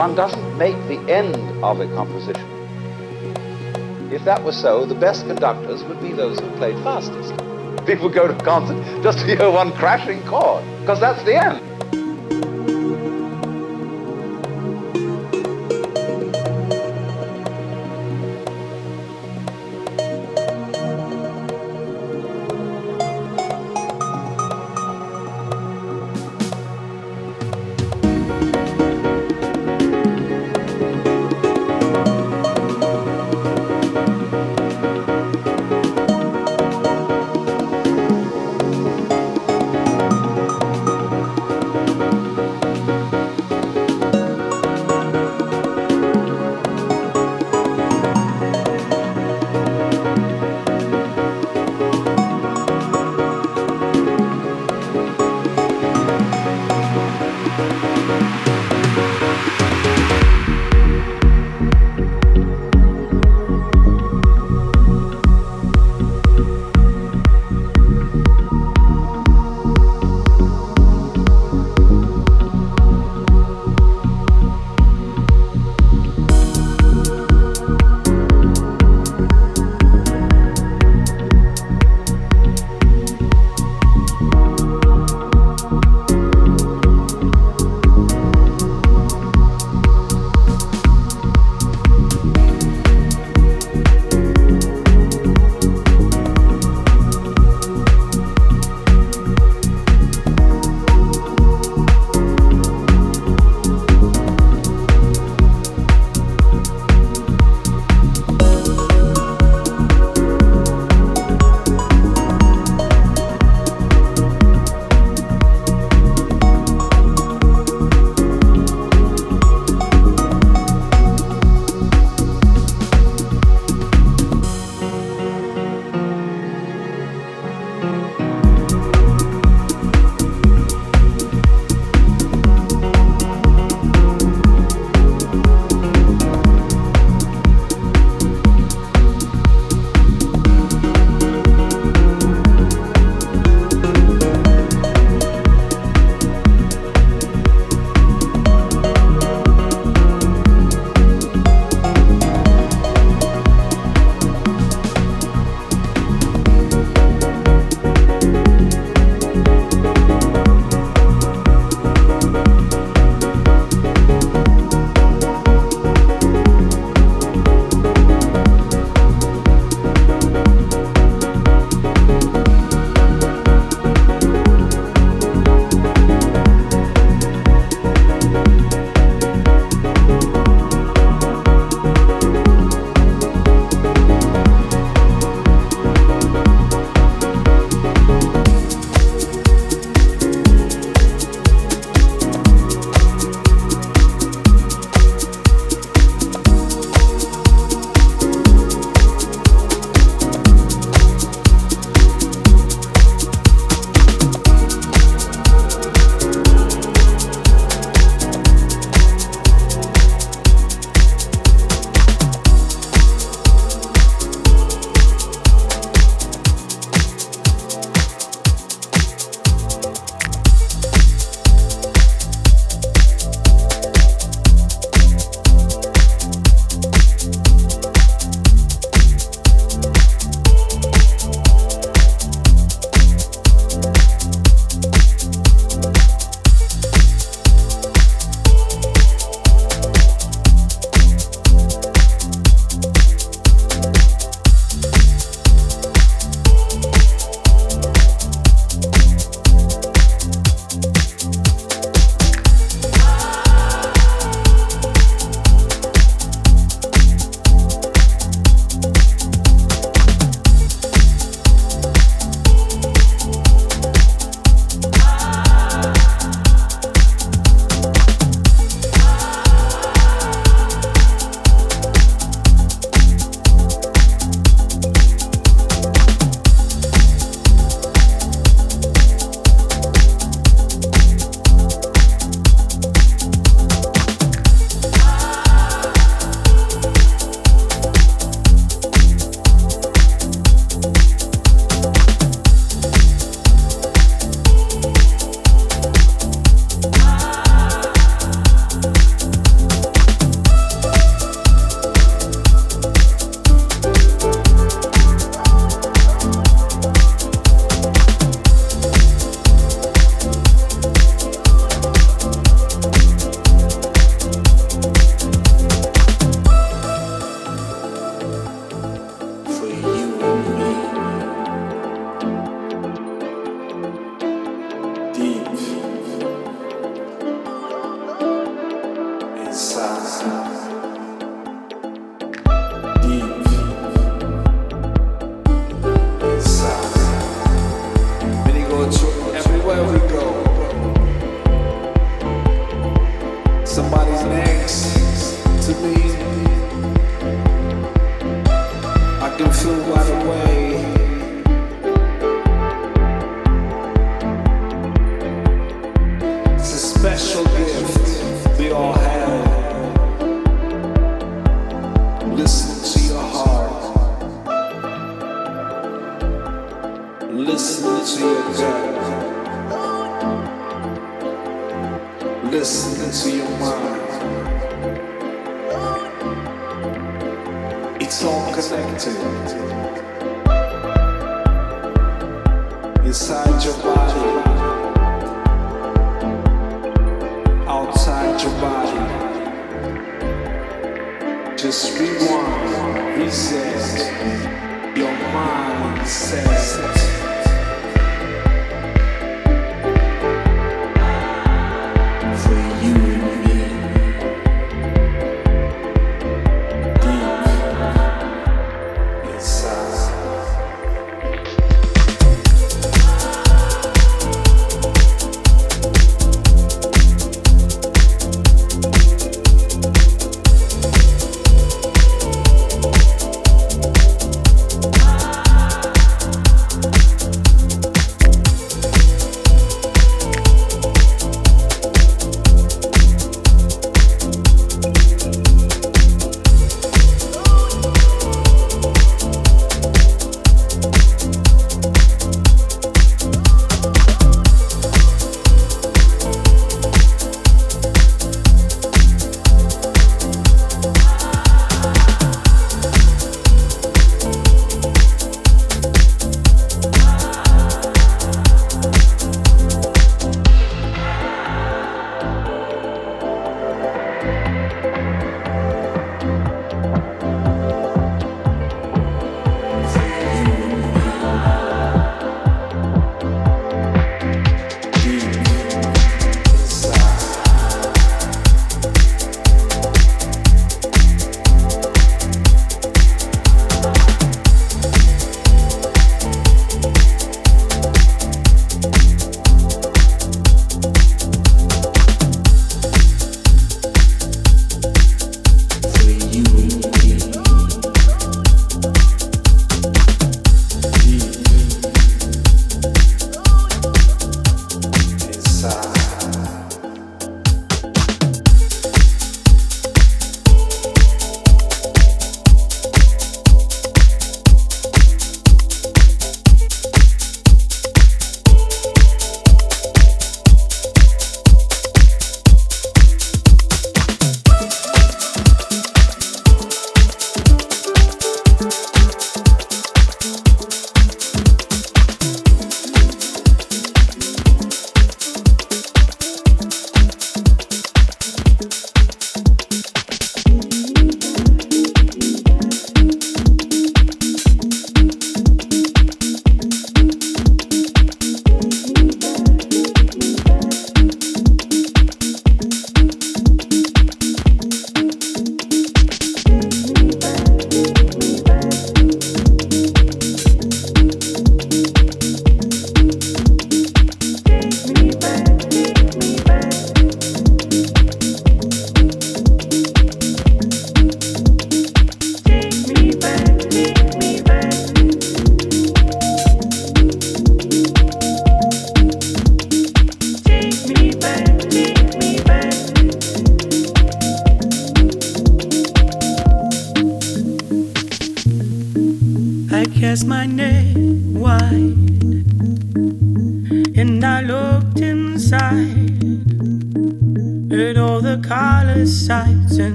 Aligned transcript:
One 0.00 0.14
doesn't 0.14 0.56
make 0.56 0.76
the 0.88 0.98
end 1.12 1.36
of 1.62 1.78
a 1.78 1.86
composition. 1.88 2.48
If 4.10 4.24
that 4.24 4.42
were 4.42 4.50
so, 4.50 4.86
the 4.86 4.94
best 4.94 5.26
conductors 5.26 5.84
would 5.84 6.00
be 6.00 6.10
those 6.14 6.40
who 6.40 6.50
played 6.56 6.74
fastest. 6.76 7.34
People 7.84 8.08
go 8.08 8.26
to 8.26 8.34
a 8.34 8.42
concert 8.42 8.82
just 9.02 9.18
to 9.18 9.26
hear 9.26 9.50
one 9.50 9.72
crashing 9.72 10.22
chord, 10.26 10.64
because 10.80 11.00
that's 11.00 11.22
the 11.24 11.34
end. 11.36 11.69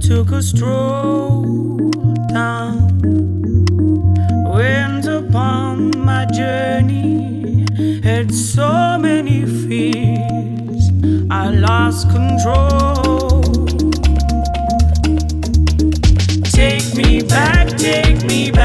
took 0.00 0.30
a 0.32 0.42
stroll 0.42 1.90
down. 2.28 2.88
Went 4.54 5.06
upon 5.06 5.90
my 5.98 6.24
journey, 6.26 7.66
had 8.02 8.32
so 8.32 8.98
many 8.98 9.44
fears, 9.44 10.90
I 11.30 11.50
lost 11.50 12.10
control. 12.10 13.42
Take 16.44 16.94
me 16.96 17.22
back, 17.22 17.76
take 17.76 18.24
me 18.24 18.50
back. 18.50 18.57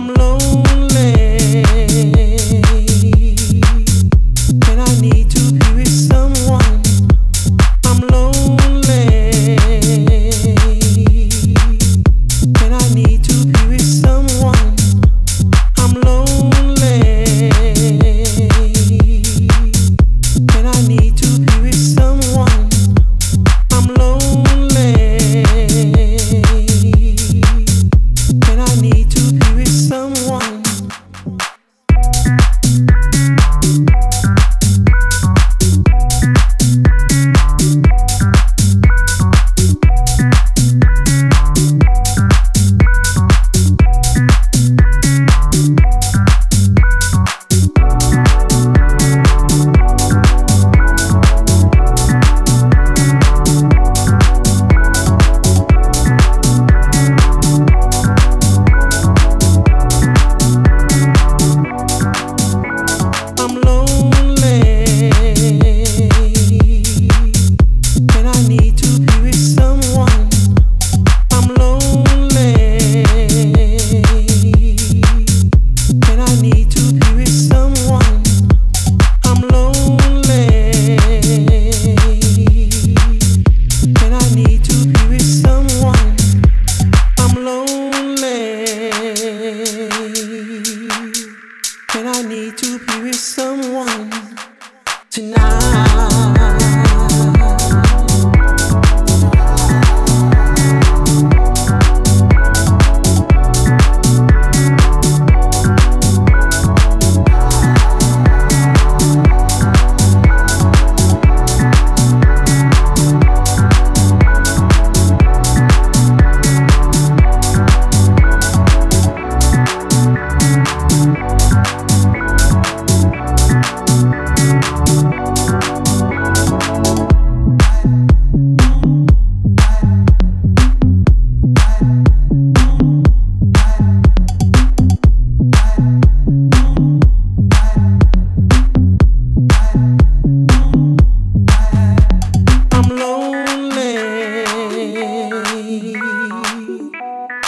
Need 0.00 0.14
to 0.14 0.55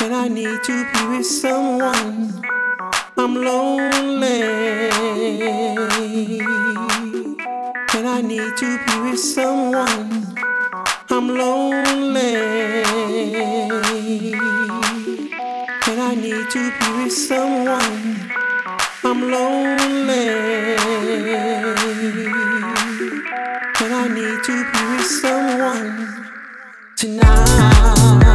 and 0.09 0.17
I 0.17 0.27
need 0.27 0.65
to 0.65 0.87
be 0.91 1.07
with 1.09 1.27
someone. 1.27 2.43
I'm 3.19 3.35
lonely, 3.35 4.41
and 7.95 8.09
I 8.09 8.23
need 8.23 8.57
to 8.57 8.79
be 8.87 9.01
with 9.03 9.21
someone. 9.21 10.35
I'm 11.11 11.29
lonely, 11.29 12.37
and 15.87 16.01
I 16.01 16.15
need 16.15 16.51
to 16.53 16.73
be 16.79 16.87
with 17.03 17.13
someone. 17.13 18.31
I'm 19.05 19.21
lonely, 19.31 20.29
and 23.83 23.93
I 23.93 24.09
need 24.09 24.43
to 24.49 24.55
be 24.73 24.81
with 24.91 25.05
someone 25.21 26.31
tonight. 26.97 28.28